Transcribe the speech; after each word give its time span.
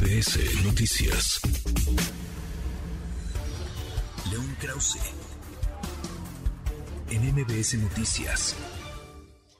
MBS 0.00 0.64
Noticias. 0.64 1.40
León 4.30 4.56
Krause. 4.58 4.98
En 7.10 7.34
MBS 7.34 7.74
Noticias. 7.74 8.56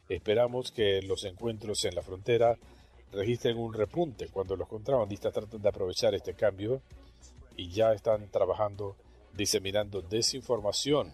Esperamos 0.08 0.72
que 0.72 1.02
los 1.02 1.24
encuentros 1.24 1.84
en 1.84 1.94
la 1.94 2.00
frontera 2.00 2.56
registren 3.12 3.58
un 3.58 3.74
repunte 3.74 4.28
cuando 4.28 4.56
los 4.56 4.66
contrabandistas 4.66 5.34
tratan 5.34 5.60
de 5.60 5.68
aprovechar 5.68 6.14
este 6.14 6.32
cambio 6.32 6.80
y 7.58 7.68
ya 7.68 7.92
están 7.92 8.30
trabajando 8.30 8.96
diseminando 9.34 10.00
desinformación 10.00 11.12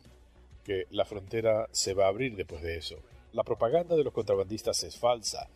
que 0.63 0.87
la 0.91 1.05
frontera 1.05 1.67
se 1.73 1.95
va 1.95 2.05
a 2.05 2.11
abrir 2.11 2.37
después 2.37 2.63
de 2.63 2.77
eso. 2.77 2.95
La 3.33 3.43
propaganda 3.43 3.97
de 3.97 4.05
los 4.05 4.13
contrabandistas 4.13 4.85
es 4.85 4.97
falsa. 4.97 5.49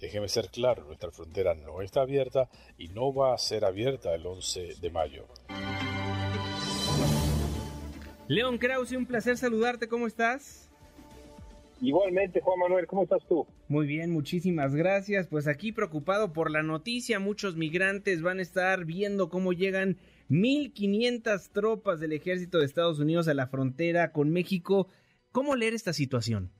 Déjeme 0.00 0.28
ser 0.28 0.48
claro, 0.48 0.84
nuestra 0.84 1.10
frontera 1.10 1.54
no 1.54 1.82
está 1.82 2.02
abierta 2.02 2.48
y 2.76 2.88
no 2.88 3.12
va 3.12 3.34
a 3.34 3.38
ser 3.38 3.64
abierta 3.64 4.14
el 4.14 4.26
11 4.26 4.76
de 4.80 4.90
mayo. 4.90 5.26
León 8.28 8.58
Krause, 8.58 8.92
un 8.92 9.06
placer 9.06 9.36
saludarte, 9.36 9.88
¿cómo 9.88 10.06
estás? 10.06 10.68
Igualmente, 11.80 12.40
Juan 12.40 12.58
Manuel, 12.58 12.86
¿cómo 12.86 13.04
estás 13.04 13.22
tú? 13.28 13.46
Muy 13.68 13.86
bien, 13.86 14.10
muchísimas 14.10 14.74
gracias. 14.74 15.28
Pues 15.28 15.46
aquí 15.46 15.72
preocupado 15.72 16.32
por 16.32 16.50
la 16.50 16.62
noticia, 16.62 17.20
muchos 17.20 17.56
migrantes 17.56 18.20
van 18.20 18.40
a 18.40 18.42
estar 18.42 18.84
viendo 18.84 19.28
cómo 19.28 19.52
llegan 19.52 19.96
1.500 20.28 21.50
tropas 21.52 22.00
del 22.00 22.12
ejército 22.12 22.58
de 22.58 22.66
Estados 22.66 22.98
Unidos 22.98 23.28
a 23.28 23.34
la 23.34 23.46
frontera 23.46 24.10
con 24.12 24.30
México. 24.30 24.88
¿Cómo 25.30 25.54
leer 25.54 25.74
esta 25.74 25.92
situación? 25.92 26.50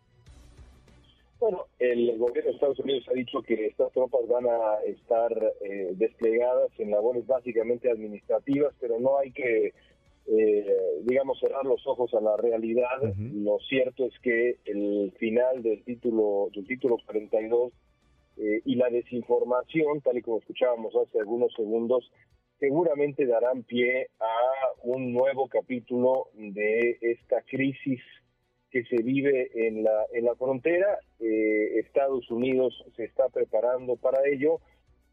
Bueno, 1.40 1.66
el 1.78 2.18
gobierno 2.18 2.50
de 2.50 2.54
Estados 2.56 2.78
Unidos 2.80 3.04
ha 3.08 3.14
dicho 3.14 3.42
que 3.42 3.66
estas 3.66 3.92
tropas 3.92 4.26
van 4.26 4.46
a 4.46 4.82
estar 4.84 5.32
eh, 5.60 5.92
desplegadas 5.94 6.70
en 6.78 6.90
labores 6.90 7.26
básicamente 7.26 7.90
administrativas, 7.90 8.74
pero 8.80 8.98
no 8.98 9.18
hay 9.18 9.30
que 9.32 9.72
eh, 10.30 10.66
digamos, 11.04 11.38
cerrar 11.40 11.64
los 11.64 11.86
ojos 11.86 12.12
a 12.12 12.20
la 12.20 12.36
realidad. 12.36 13.02
Lo 13.16 13.58
cierto 13.60 14.04
es 14.04 14.12
que 14.20 14.58
el 14.66 15.12
final 15.18 15.62
del 15.62 15.82
título, 15.84 16.50
del 16.54 16.66
título 16.66 16.98
42 17.06 17.72
eh, 18.36 18.60
y 18.66 18.74
la 18.74 18.90
desinformación, 18.90 20.02
tal 20.02 20.18
y 20.18 20.22
como 20.22 20.38
escuchábamos 20.38 20.94
hace 20.96 21.18
algunos 21.18 21.52
segundos, 21.54 22.10
seguramente 22.58 23.24
darán 23.24 23.62
pie 23.62 24.08
a 24.20 24.36
un 24.82 25.14
nuevo 25.14 25.48
capítulo 25.48 26.28
de 26.34 26.98
esta 27.00 27.40
crisis 27.42 28.00
que 28.70 28.84
se 28.84 29.02
vive 29.02 29.50
en 29.54 29.82
la, 29.82 30.04
en 30.12 30.24
la 30.24 30.34
frontera. 30.34 30.98
Eh, 31.20 31.80
Estados 31.80 32.30
Unidos 32.30 32.84
se 32.96 33.04
está 33.04 33.28
preparando 33.28 33.96
para 33.96 34.26
ello 34.26 34.60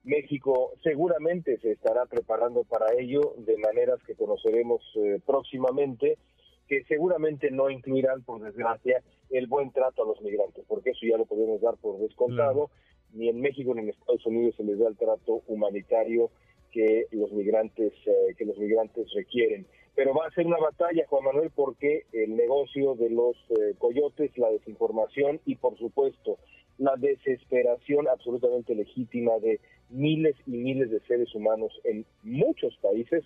México 0.05 0.73
seguramente 0.83 1.57
se 1.57 1.71
estará 1.71 2.05
preparando 2.05 2.63
para 2.63 2.93
ello 2.97 3.33
de 3.37 3.57
maneras 3.57 3.99
que 4.05 4.13
conoceremos 4.13 4.81
eh, 4.97 5.19
próximamente, 5.25 6.19
que 6.67 6.83
seguramente 6.83 7.49
no 7.49 7.71
incluirán, 7.71 8.23
por 8.23 8.39
desgracia, 8.39 9.01
el 9.31 9.47
buen 9.47 9.71
trato 9.71 10.03
a 10.03 10.05
los 10.05 10.21
migrantes, 10.21 10.63
porque 10.67 10.91
eso 10.91 11.07
ya 11.09 11.17
lo 11.17 11.25
podemos 11.25 11.59
dar 11.59 11.75
por 11.77 11.99
descontado. 11.99 12.69
Ni 13.13 13.29
en 13.29 13.41
México 13.41 13.73
ni 13.73 13.81
en 13.81 13.89
Estados 13.89 14.25
Unidos 14.27 14.55
se 14.57 14.63
les 14.63 14.77
da 14.77 14.87
el 14.89 14.97
trato 14.97 15.41
humanitario 15.47 16.29
que 16.71 17.07
los 17.11 17.31
migrantes 17.31 17.93
eh, 18.05 18.35
que 18.37 18.45
los 18.45 18.57
migrantes 18.59 19.11
requieren. 19.15 19.65
Pero 19.95 20.13
va 20.13 20.27
a 20.27 20.31
ser 20.31 20.45
una 20.45 20.57
batalla, 20.57 21.05
Juan 21.07 21.23
Manuel, 21.23 21.51
porque 21.55 22.05
el 22.11 22.35
negocio 22.35 22.95
de 22.95 23.09
los 23.09 23.35
eh, 23.49 23.75
coyotes, 23.77 24.37
la 24.37 24.49
desinformación 24.49 25.39
y, 25.45 25.55
por 25.55 25.77
supuesto, 25.77 26.37
la 26.77 26.95
desesperación 26.97 28.07
absolutamente 28.09 28.75
legítima 28.75 29.39
de 29.39 29.59
miles 29.89 30.35
y 30.45 30.51
miles 30.51 30.91
de 30.91 30.99
seres 31.01 31.33
humanos 31.33 31.71
en 31.85 32.05
muchos 32.23 32.75
países, 32.77 33.23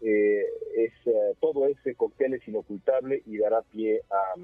eh, 0.00 0.44
es, 0.76 0.92
eh, 1.06 1.34
todo 1.40 1.66
ese 1.66 1.94
cóctel 1.94 2.34
es 2.34 2.46
inocultable 2.48 3.22
y 3.26 3.36
dará 3.36 3.62
pie 3.62 4.00
a, 4.10 4.34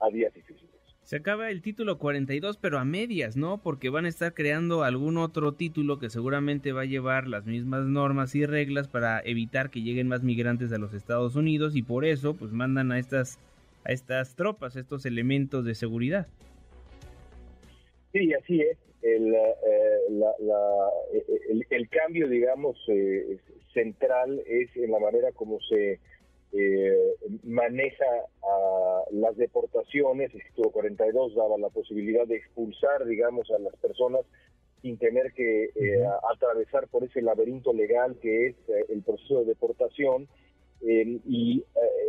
a, 0.00 0.10
días 0.10 0.34
difíciles. 0.34 0.81
Se 1.02 1.16
acaba 1.16 1.50
el 1.50 1.62
título 1.62 1.98
42, 1.98 2.58
pero 2.58 2.78
a 2.78 2.84
medias, 2.84 3.36
¿no? 3.36 3.58
Porque 3.58 3.90
van 3.90 4.04
a 4.04 4.08
estar 4.08 4.34
creando 4.34 4.84
algún 4.84 5.18
otro 5.18 5.52
título 5.52 5.98
que 5.98 6.10
seguramente 6.10 6.72
va 6.72 6.82
a 6.82 6.86
llevar 6.86 7.26
las 7.26 7.44
mismas 7.44 7.86
normas 7.86 8.34
y 8.34 8.46
reglas 8.46 8.88
para 8.88 9.20
evitar 9.20 9.70
que 9.70 9.82
lleguen 9.82 10.08
más 10.08 10.22
migrantes 10.22 10.72
a 10.72 10.78
los 10.78 10.94
Estados 10.94 11.34
Unidos 11.34 11.74
y 11.74 11.82
por 11.82 12.04
eso 12.04 12.34
pues 12.34 12.52
mandan 12.52 12.92
a 12.92 12.98
estas 12.98 13.38
a 13.84 13.92
estas 13.92 14.36
tropas, 14.36 14.76
estos 14.76 15.04
elementos 15.04 15.64
de 15.64 15.74
seguridad. 15.74 16.28
Sí, 18.12 18.32
así 18.34 18.60
es. 18.60 18.78
El, 19.02 19.34
eh, 19.34 19.56
el, 21.70 21.88
cambio, 21.88 22.28
digamos, 22.28 22.78
eh, 22.86 23.38
central 23.74 24.40
es 24.46 24.76
en 24.76 24.92
la 24.92 25.00
manera 25.00 25.32
como 25.32 25.58
se 25.62 25.98
eh, 26.52 27.14
maneja 27.44 28.04
a 28.42 29.02
las 29.10 29.36
deportaciones. 29.36 30.34
El 30.34 30.42
título 30.44 30.70
42 30.70 31.34
daba 31.34 31.58
la 31.58 31.70
posibilidad 31.70 32.26
de 32.26 32.36
expulsar, 32.36 33.04
digamos, 33.06 33.50
a 33.50 33.58
las 33.58 33.74
personas 33.76 34.22
sin 34.82 34.98
tener 34.98 35.32
que 35.32 35.70
atravesar 36.32 36.88
por 36.88 37.04
ese 37.04 37.22
laberinto 37.22 37.72
legal 37.72 38.18
que 38.20 38.48
es 38.48 38.56
el 38.88 39.02
proceso 39.02 39.38
de 39.40 39.44
deportación. 39.44 40.26
y 40.80 41.64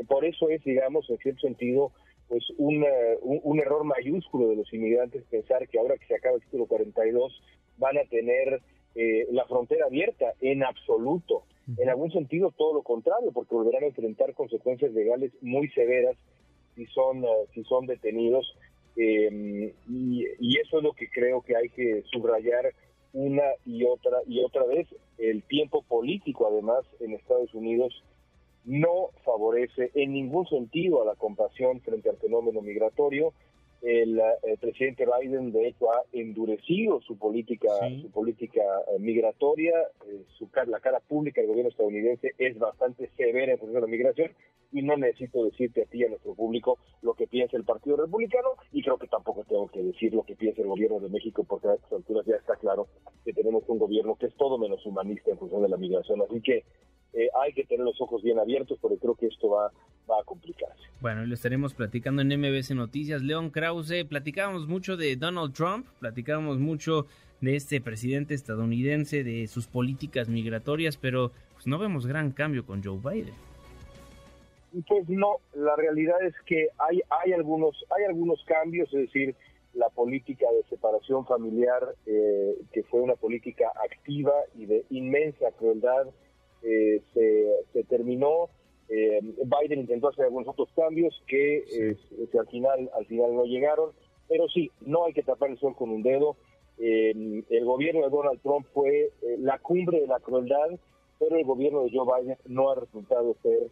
por 0.08 0.26
eso 0.26 0.50
es, 0.50 0.64
digamos, 0.64 1.08
en 1.12 1.20
cierto 1.20 1.42
sentido, 1.42 1.92
pues 2.28 2.44
un, 2.58 2.84
un, 3.22 3.59
error 3.59 3.84
mayúsculo 3.84 4.50
de 4.50 4.56
los 4.56 4.74
inmigrantes 4.74 5.24
pensar 5.30 5.68
que 5.68 5.78
ahora 5.78 5.98
que 5.98 6.08
se 6.08 6.16
acaba 6.16 6.36
el 6.36 6.42
título 6.42 6.66
42 6.66 7.42
van 7.78 7.98
a 7.98 8.06
tener 8.06 8.62
eh, 8.96 9.28
la 9.32 9.46
frontera 9.46 9.86
abierta 9.86 10.34
en 10.42 10.64
absoluto. 10.64 11.44
En 11.78 11.90
algún 11.90 12.12
sentido 12.12 12.51
todo 12.57 12.74
lo 12.74 12.81
contrario, 12.84 13.31
porque 13.31 13.56
volverán 13.56 13.84
a 13.84 13.88
enfrentar 13.88 14.34
consecuencias 14.34 14.91
legales 14.91 15.31
muy 15.41 15.69
severas 15.69 16.18
si 16.75 16.85
son, 16.88 17.24
eh, 17.24 17.28
si 17.53 17.63
son 17.63 17.85
detenidos. 17.85 18.56
Em, 18.96 19.72
y, 19.90 20.25
y 20.40 20.59
eso 20.59 20.78
es 20.78 20.84
lo 20.84 20.94
que 20.94 21.09
creo 21.09 21.41
que 21.41 21.56
hay 21.56 21.69
que 21.69 22.03
subrayar 22.12 22.73
una 23.13 23.44
y 23.66 23.85
otra 23.85 24.18
y 24.28 24.44
otra 24.44 24.66
vez. 24.66 24.88
El 25.18 25.44
tiempo 25.44 25.84
político, 25.84 26.47
además, 26.47 26.84
en 27.00 27.13
Estados 27.13 27.53
Unidos 27.53 28.03
no 28.66 29.09
favorece 29.23 29.91
en 29.94 30.13
ningún 30.13 30.47
sentido 30.47 31.02
a 31.02 31.06
la 31.06 31.16
compasión 31.16 31.81
frente 31.81 32.09
al 32.09 32.18
fenómeno 32.18 32.62
migratorio. 32.62 33.34
El, 33.84 34.22
presidente 34.62 35.06
Biden, 35.06 35.52
de 35.52 35.68
hecho, 35.68 35.92
ha 35.92 36.04
endurecido 36.14 37.02
su 37.02 37.18
política, 37.18 37.68
su 38.02 38.10
política 38.12 38.62
eh, 38.88 39.00
migratoria. 39.00 39.74
Eh, 40.08 40.24
su, 40.38 40.50
la 40.68 40.80
cara 40.80 41.02
pública 41.02 41.42
del 41.42 41.50
gobierno 41.50 41.70
estadounidense 41.70 42.32
es 42.38 42.58
bastante 42.58 43.10
severa 43.18 43.52
en 43.52 43.60
función 43.60 43.76
de 43.76 43.82
la 43.82 43.92
migración 43.92 44.32
y 44.72 44.82
no 44.82 44.96
necesito 44.96 45.44
decirte 45.44 45.84
a 45.84 45.86
ti 45.86 46.04
a 46.04 46.10
nuestro 46.10 46.34
público 46.34 46.80
lo 47.02 47.14
que 47.14 47.28
piensa 47.28 47.58
el 47.58 47.66
Partido 47.66 47.98
Republicano 47.98 48.50
y 48.72 48.82
creo 48.82 48.98
que 48.98 49.08
tampoco 49.08 49.44
tengo 49.44 49.68
que 49.68 49.84
decir 49.84 50.14
lo 50.14 50.24
que 50.24 50.36
piensa 50.36 50.62
el 50.62 50.68
gobierno 50.68 51.00
de 51.00 51.10
México 51.10 51.44
porque 51.44 51.68
a 51.68 51.76
estas 51.76 51.92
alturas 51.92 52.26
ya 52.26 52.36
está 52.36 52.56
claro 52.56 52.88
que 53.24 53.34
tenemos 53.34 53.64
un 53.68 53.78
gobierno 53.80 54.16
que 54.16 54.28
es 54.28 54.36
todo 54.36 54.58
menos 54.58 54.84
humanista 54.86 55.30
en 55.30 55.38
función 55.38 55.62
de 55.62 55.70
la 55.70 55.78
migración. 55.78 56.22
Así 56.22 56.42
que 56.42 56.64
eh, 57.13 57.29
hay 57.41 57.53
que 57.53 57.63
tener 57.63 57.85
los 57.85 58.00
ojos 58.01 58.24
bien 58.24 58.40
abiertos 58.40 58.78
porque 58.81 58.97
creo 58.97 59.16
que 59.16 59.28
esto 59.28 59.50
va, 59.50 59.72
va 60.09 60.19
a 60.19 60.24
complicarse. 60.24 60.81
Bueno, 61.01 61.25
lo 61.25 61.34
estaremos 61.34 61.74
platicando 61.74 62.22
en 62.22 62.29
MBC 62.29 62.72
Noticias. 62.72 63.22
León 63.22 63.50
Krause, 63.50 64.06
platicábamos 64.07 64.68
mucho 64.68 64.97
de 64.97 65.16
Donald 65.16 65.53
Trump, 65.53 65.88
platicábamos 66.00 66.59
mucho 66.59 67.07
de 67.41 67.56
este 67.56 67.81
presidente 67.81 68.34
estadounidense, 68.34 69.23
de 69.23 69.47
sus 69.47 69.68
políticas 69.68 70.29
migratorias, 70.29 70.97
pero 70.97 71.31
pues 71.53 71.68
no 71.68 71.78
vemos 71.78 72.07
gran 72.07 72.31
cambio 72.31 72.66
con 72.66 72.81
Joe 72.81 72.97
Biden. 72.97 73.34
Pues 74.88 75.07
no, 75.07 75.38
la 75.53 75.75
realidad 75.75 76.23
es 76.25 76.34
que 76.46 76.69
hay, 76.79 77.02
hay, 77.09 77.34
algunos, 77.34 77.85
hay 77.96 78.06
algunos 78.06 78.44
cambios, 78.46 78.91
es 78.94 79.02
decir, 79.02 79.35
la 79.73 79.90
política 79.90 80.46
de 80.52 80.63
separación 80.69 81.25
familiar, 81.25 81.84
eh, 82.06 82.56
que 82.72 82.84
fue 82.84 83.02
una 83.02 83.16
política 83.16 83.72
activa 83.91 84.34
y 84.55 84.66
de 84.66 84.85
inmensa 84.90 85.52
crueldad, 85.59 86.08
eh, 86.64 87.02
se, 87.74 87.84
terminó. 87.86 88.50
Eh, 88.90 89.20
Biden 89.22 89.80
intentó 89.80 90.10
hacer 90.10 90.26
algunos 90.26 90.48
otros 90.48 90.70
cambios 90.76 91.22
que 91.28 91.58
eh, 91.58 91.98
al 92.38 92.48
final 92.48 92.90
al 92.94 93.06
final 93.06 93.36
no 93.36 93.46
llegaron, 93.46 93.92
pero 94.28 94.48
sí, 94.50 94.72
no 94.82 95.06
hay 95.06 95.14
que 95.14 95.24
tapar 95.24 95.50
el 95.50 95.60
sol 95.60 95.76
con 95.76 95.90
un 95.90 96.04
dedo. 96.04 96.38
el 96.78 97.66
gobierno 97.66 98.04
de 98.04 98.10
Donald 98.10 98.42
Trump 98.42 98.66
fue 98.74 99.12
la 99.40 99.60
cumbre 99.60 100.02
de 100.02 100.08
la 100.08 100.20
crueldad, 100.20 100.70
pero 101.20 101.38
el 101.38 101.46
gobierno 101.46 101.84
de 101.84 101.92
Joe 101.94 102.22
Biden 102.22 102.38
no 102.48 102.70
ha 102.70 102.76
resultado 102.76 103.36
ser 103.42 103.70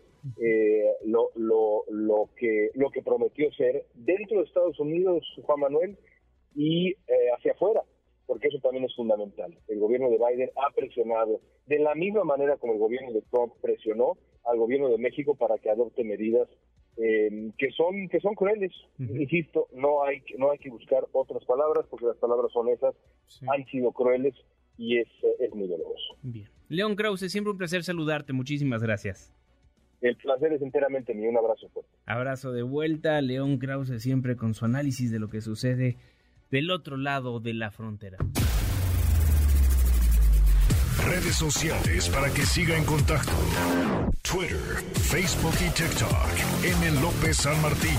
lo, 1.06 1.30
lo, 1.36 1.84
lo, 1.90 2.30
que, 2.36 2.72
lo 2.74 2.90
que 2.90 3.02
prometió 3.02 3.52
ser 3.54 3.86
dentro 3.96 4.40
de 4.40 4.46
Estados 4.46 4.80
Unidos, 4.80 5.26
Juan 5.44 5.60
Manuel, 5.60 5.98
y 6.56 6.96
hacia 7.36 7.54
afuera 7.54 7.84
porque 8.31 8.48
eso 8.48 8.60
también 8.60 8.86
es 8.86 8.95
fundamental. 8.95 9.54
El 9.68 9.80
gobierno 9.80 10.10
de 10.10 10.18
Biden 10.18 10.51
ha 10.56 10.74
presionado, 10.74 11.42
de 11.68 11.80
la 11.80 11.94
misma 11.95 12.24
manera 12.24 12.56
como 12.56 12.72
el 12.72 12.80
gobierno 12.80 13.12
de 13.12 13.22
Trump 13.24 13.51
presionó 13.62 14.16
al 14.45 14.57
gobierno 14.57 14.88
de 14.88 14.98
México 14.98 15.36
para 15.36 15.57
que 15.57 15.69
adopte 15.69 16.06
medidas 16.06 16.48
eh, 16.95 17.51
que 17.57 17.72
son 17.72 18.07
que 18.07 18.22
son 18.22 18.33
crueles. 18.36 18.72
Insisto, 19.00 19.68
no 19.74 20.06
hay 20.06 20.24
no 20.38 20.50
hay 20.50 20.60
que 20.60 20.69
buscar 20.69 21.06
otras 21.12 21.44
palabras 21.44 21.86
porque 21.89 22.06
las 22.06 22.16
palabras 22.16 22.54
son 22.54 22.69
esas. 22.69 22.95
Han 23.54 23.66
sido 23.66 23.92
crueles 23.92 24.33
y 24.78 25.00
es, 25.00 25.10
es 25.39 25.54
muy 25.54 25.68
doloroso. 25.68 26.16
Bien. 26.22 26.48
León 26.69 26.95
Krause, 26.95 27.30
siempre 27.30 27.51
un 27.51 27.57
placer 27.57 27.83
saludarte. 27.83 28.31
Muchísimas 28.31 28.81
gracias. 28.81 29.36
El 30.00 30.16
placer 30.16 30.54
es 30.54 30.62
enteramente 30.62 31.13
mío. 31.13 31.31
Un 31.31 31.38
abrazo 31.38 31.68
fuerte. 31.68 31.92
Abrazo 32.06 32.54
de 32.54 32.63
vuelta. 32.63 33.19
León 33.19 33.57
Krause 33.57 34.01
siempre 34.01 34.38
con 34.38 34.54
su 34.54 34.63
análisis 34.63 35.12
de 35.12 35.19
lo 35.19 35.28
que 35.28 35.42
sucede 35.42 35.98
del 36.51 36.69
otro 36.69 36.98
lado 36.98 37.39
de 37.39 37.53
la 37.53 37.71
frontera. 37.71 38.18
Redes 41.06 41.36
sociales 41.36 42.09
para 42.09 42.31
que 42.31 42.45
siga 42.45 42.77
en 42.77 42.83
contacto: 42.83 43.31
Twitter, 44.21 44.83
Facebook 44.94 45.56
y 45.65 45.69
TikTok. 45.69 46.12
M. 46.63 47.01
López 47.01 47.38
San 47.38 47.59
Martín. 47.62 47.98